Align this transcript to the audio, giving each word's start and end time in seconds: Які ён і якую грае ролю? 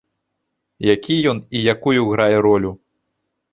Які 0.93 1.17
ён 1.33 1.43
і 1.59 1.63
якую 1.75 2.01
грае 2.11 2.35
ролю? 2.49 2.75